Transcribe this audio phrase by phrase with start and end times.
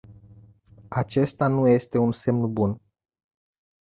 [0.89, 2.81] Acesta nu este un semn bun.